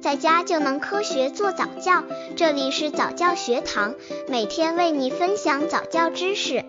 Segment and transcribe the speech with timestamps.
[0.00, 2.02] 在家就能科学做早教。
[2.34, 3.94] 这里是早教学堂，
[4.28, 6.64] 每天为你分享早教知识。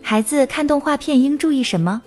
[0.00, 2.00] 孩子看动画片应注意什么？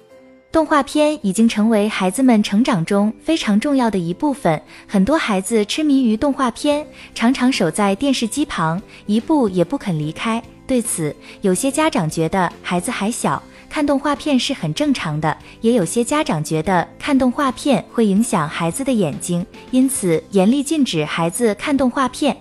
[0.54, 10.42] 动画片已经成为孩子们成长中非常重要的一部分，很多孩子痴迷于动画片，常常守在电视机旁，一步也不肯离开。
[10.66, 13.42] 对此，有些家长觉得孩子还小，
[13.74, 22.38] 看动画片是很正常的；也有些家长觉得看动画片会影响孩子的眼睛，因此严厉禁止孩子看动画片。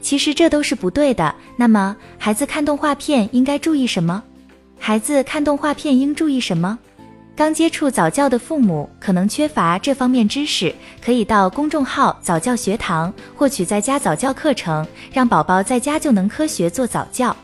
[0.00, 1.32] 其实这都是不对的。
[1.56, 4.20] 那么，孩子看动画片应该注意什么？
[4.76, 6.76] 孩子看动画片应注意什么？
[7.36, 17.36] 刚接触早教的父母可能缺乏这方面知识，可以到公众号早教学堂获取在家早教课程，让宝宝在家就能科学做早教。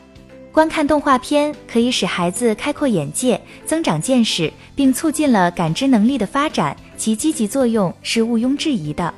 [0.58, 9.14] 观看动画片可以使孩子开阔眼界、增长见识，并促进了感知能力的发展，其积极作用是毋庸置疑的。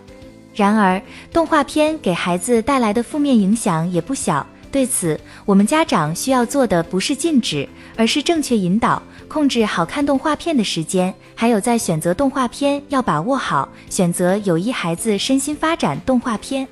[0.54, 1.00] 然而，
[1.32, 4.46] 动画片给孩子带来的负面影响也不小。
[4.70, 9.02] 对此，我们家长需要做的不是禁止，而是正确引导。
[9.26, 16.68] 控制好看动画片的时间，还有在选择动画片要把握好，选择有益孩子身心发展动画片。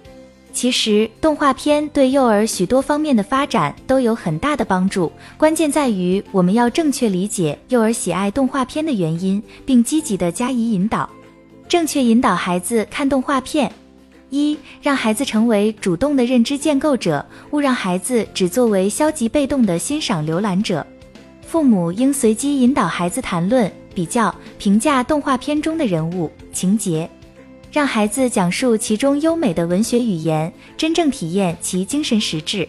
[0.53, 11.09] 其实，动画片对幼儿许多方面的发展都有很大的帮助，关键在于我们要正确理解幼儿喜爱动画片的原因，并积极的加以引导。
[11.69, 13.71] 正确引导孩子看动画片：
[14.31, 20.85] 一、让孩子成为主动的认知建构者，勿让孩子只作为消极被动的欣赏浏览者。
[21.43, 27.09] 父母应随机引导孩子谈论、比较、评价动画片中的人物、情节，
[27.71, 32.69] 让孩子讲述其中优美的文学语言，真正体验其精神实质。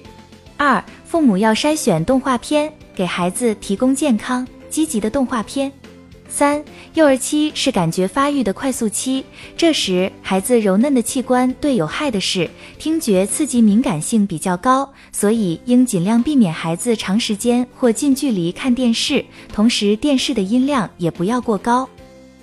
[0.57, 5.71] 二、父母要筛选动画片，给孩子提供健康、积极的动画片。
[6.31, 9.25] 三、幼儿期是感觉发育的快速期，
[9.57, 21.89] 这时孩子柔嫩的器官对有害的事听觉刺激敏感性比较高，所以应尽量避免孩子长时间或近距离看电视，同时电视的音量也不要过高。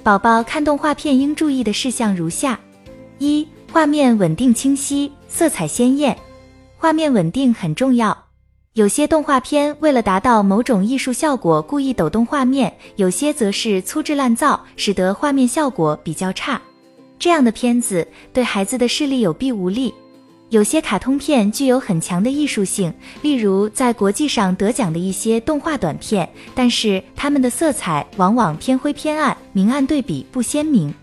[0.06, 2.56] 宝宝看动画片应注意的事项如下：
[3.18, 6.16] 一、画面稳定清晰，色彩鲜艳，
[6.76, 8.16] 画面稳定很重要。
[8.74, 16.62] 有些动画片为了达到某种艺术效果，故意抖动画面；有些则是粗制滥造，使得画面效果比较差。
[17.18, 19.92] 这样的片子对孩子的视力有弊无利。
[20.50, 30.94] 有些卡通片具有很强的艺术性，例如在国际上得奖的一些动画短片，但是它们的色彩往往偏灰偏暗，明暗对比不鲜明。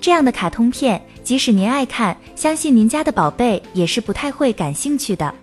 [0.00, 5.34] 这样的卡通片，即使您爱看，相信您家的宝贝也是不太会感兴趣的。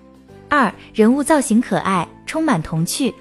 [0.48, 3.14] 二人物造型可爱，充满童趣。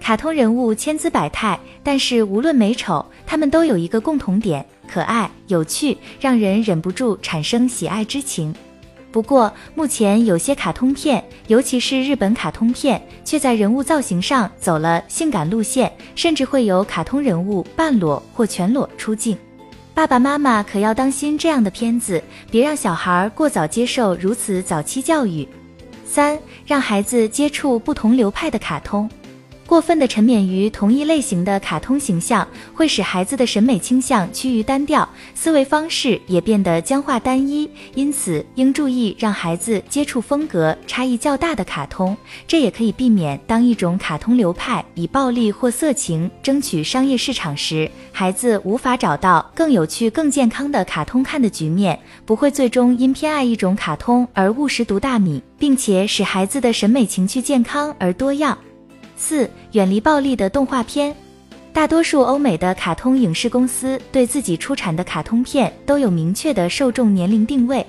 [0.00, 8.52] 卡通人物千姿百态，但是无论美丑，他们都有一个共同点：可爱、有趣，让人忍不住产生喜爱之情。
[9.10, 19.36] 不过，目前有些卡通片，尤其是日本卡通片，却在人物造型上走了性感路线，甚至会有卡通人物半裸或全裸出镜。
[19.94, 25.48] 爸爸妈妈可要当心这样的片子，别让小孩过早接受如此早期教育。
[26.04, 29.10] 三，让孩子接触不同流派的卡通。
[29.68, 37.68] 过分的沉湎于同一类型的卡通形象，会使孩子的审美倾向趋于单调，思维方式也变得僵化单一。
[37.94, 58.56] 因此，应注意让孩子接触风格差异较大的卡通，这也可以避免当一种卡通流派以暴力或色情争取商业市场时，孩子无法找到更有趣、更健康的卡通看的局面，不会最终因偏爱一种卡通而误食毒大米，并且使孩子的审美情趣健康而多样。
[59.18, 61.14] 四、远离暴力的动画片。
[61.72, 67.84] 大多数欧美的卡通影视公司对自己出产的卡通片都有明确的受众年龄定位。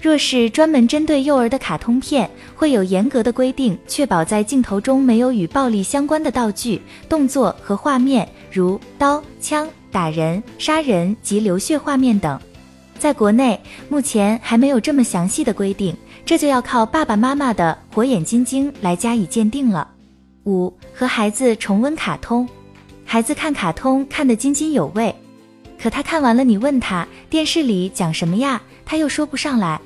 [0.00, 12.38] 若是专门针对幼儿的卡通片，会有严格的规定，确保在镜头中没有与暴力相关的道具、动作和画面，如刀、枪、打人、杀人及流血画面等。
[12.98, 13.58] 在国内，
[13.88, 19.88] 目前还没有这么详细的规定，这就要靠爸爸妈妈的火眼金睛来加以鉴定了。
[20.46, 22.48] 五和孩子重温卡通，
[23.04, 25.14] 孩子看卡通看得津津有味，
[25.78, 29.80] 可他看完了，你问他电视里讲什么呀，他又说不上来。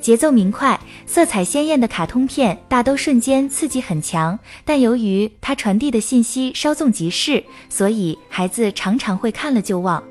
[0.00, 10.02] 节奏明快、色彩鲜艳的卡通片大都瞬间刺激很强，但由于它传递的信息稍纵即逝，所以孩子常常会看了就忘。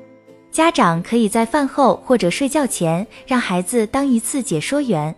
[0.52, 5.14] 家长可以在饭后或者睡觉前，让孩子当一次解说员。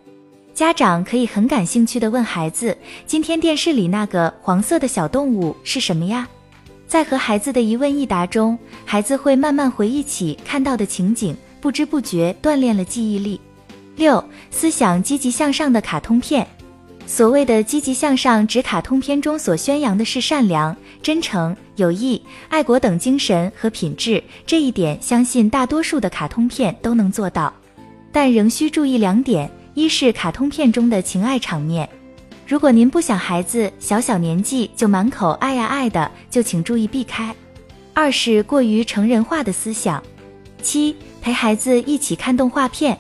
[0.55, 2.77] 家长可以很感兴趣地问孩子
[3.07, 6.29] ：“今天电视里那个黄色的小动物是什么呀？”
[6.87, 13.41] 在和孩子的一问一答中，孩子会慢慢回忆起看到的情景，不知不觉锻炼了记忆力。
[13.97, 16.47] 六、思想积极向上的卡通片。
[17.07, 24.23] 所谓的积极向上，指卡通片中所宣扬的是善良、真诚、友谊、爱国等精神和品质。
[24.47, 27.53] 这一点，相信大多数的卡通片都能做到，
[28.13, 31.89] 但仍需注意两点：一是卡通片中的情爱场面，
[32.47, 37.33] 如果您不想孩子小小年纪就满口爱呀爱的，就请注意避开；
[37.95, 40.03] 二是过于成人化的思想。
[40.61, 42.99] 七、陪孩子一起看动画片，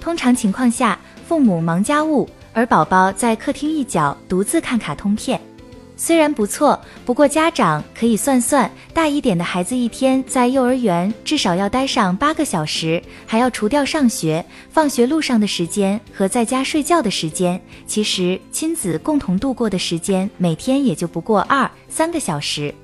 [0.00, 0.98] 通常情况下，
[1.28, 2.28] 父母忙家务。
[2.54, 5.38] 而宝宝在客厅一角独自看卡通片，
[5.98, 22.74] 虽然不错，不过家长可以算算，大一点的孩子一天在幼儿园至少要待上八个小时，还要除掉上学、放学路上的时间和在家睡觉的时间，其实亲子共同度过的时间每天也就不过二三个小时。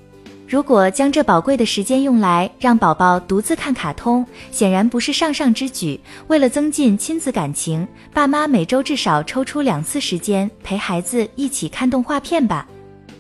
[0.49, 5.99] 如果将这宝贵的时间用来让宝宝独自看卡通，显然不是上上之举。
[6.29, 12.67] 为了增进亲子感情，爸妈每周至少抽出两次时间陪孩子一起看动画片吧。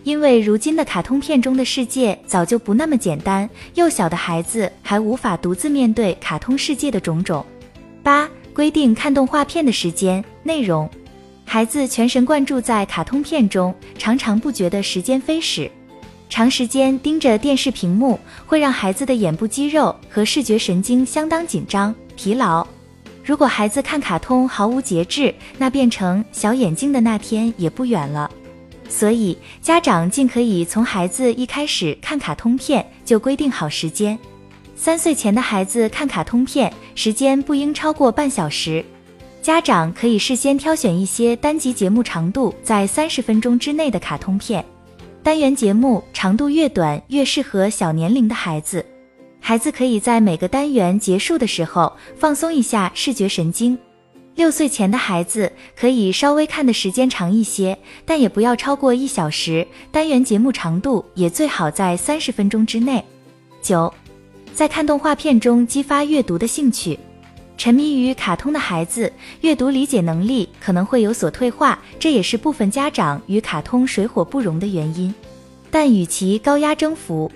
[0.04, 7.44] 因为如今的卡通片中的世界早就不那么简单，幼小的孩子还无法独自面对卡通世界的种种。
[8.02, 10.90] 八、规定看动画片的时间、内容。
[11.44, 15.70] 孩子全神贯注在卡通片中，常常不觉得时间飞逝。
[16.28, 22.66] 长时间盯着电视屏幕会让孩子的眼部肌肉和视觉神经相当紧张、疲劳。
[23.22, 28.30] 如果孩子看卡通毫无节制，那变成小眼睛的那天也不远了。
[28.92, 34.16] 所以，家长尽可以从孩子一开始看卡通片就规定好时间。
[34.76, 38.84] 三岁前的孩子看卡通片时间不应超过半小时。
[39.40, 44.62] 家长可以事先挑选一些单集节目长度在三十分钟之内的卡通片。
[45.22, 48.84] 单元节目长度越短，越适合小年龄的孩子。
[49.40, 53.76] 孩子可以在每个单元结束的时候放松一下视觉神经。
[54.34, 59.66] 六岁前的孩子可以稍微看的时间长一些，但也不要超过一小时。
[59.90, 63.04] 单元节目长度也最好在三十分钟之内。
[63.60, 63.92] 九，
[64.54, 66.98] 在看动画片中激发阅读的兴趣。
[67.58, 69.12] 沉迷于卡通的孩子，
[69.42, 75.14] 阅读理解能力可能会有所退化，这也是部分家长与卡通水火不容的原因。
[75.70, 77.30] 但与其高压征服，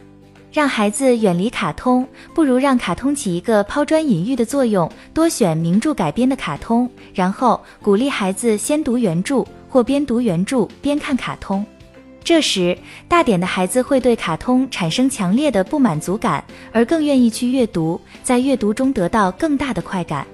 [0.57, 4.91] 让孩子远离卡通，不如让卡通起一个抛砖引玉的作用。
[5.13, 11.63] 多选名著改编的卡通，然后鼓励孩子先读原著，或边读原著边看卡通。
[12.25, 12.75] 这时，
[13.07, 16.43] 大点的孩子会对卡通产生强烈的不满足感，
[16.73, 20.27] 而更愿意去阅读，在阅读中得到更大的快感。